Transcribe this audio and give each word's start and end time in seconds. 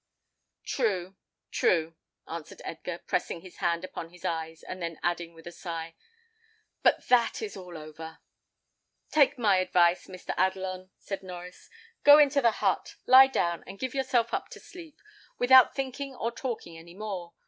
"True, 0.65 1.15
true," 1.51 1.93
answered 2.27 2.59
Edgar, 2.65 2.97
pressing 3.05 3.41
his 3.41 3.57
hand 3.57 3.85
upon 3.85 4.09
his 4.09 4.25
eyes, 4.25 4.63
and 4.63 4.81
then 4.81 4.99
adding 5.03 5.35
with 5.35 5.45
a 5.45 5.51
sigh, 5.51 5.93
"but 6.81 7.05
that 7.09 7.39
is 7.39 7.55
over." 7.55 8.17
"Take 9.11 9.37
my 9.37 9.57
advice, 9.57 10.07
Mr. 10.07 10.33
Adelon," 10.39 10.89
said 10.97 11.21
Norries. 11.21 11.69
"Go 12.03 12.17
into 12.17 12.41
the 12.41 12.49
hut, 12.65 12.95
lie 13.05 13.27
down, 13.27 13.63
and 13.67 13.77
give 13.77 13.93
yourself 13.93 14.33
up 14.33 14.49
to 14.49 14.59
sleep, 14.59 14.99
without 15.37 15.75
thinking 15.75 16.15
or 16.15 16.31
talking 16.31 16.75
any 16.75 16.95
more. 16.95 17.33